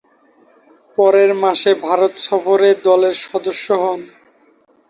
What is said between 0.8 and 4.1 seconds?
পরের মাসে ভারত সফরে দলের সদস্য হন।